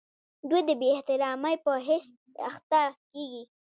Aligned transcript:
دوی 0.49 0.61
د 0.69 0.71
بې 0.79 0.87
احترامۍ 0.95 1.55
په 1.65 1.71
حس 1.87 2.05
اخته 2.49 2.81
کیږي. 3.11 3.43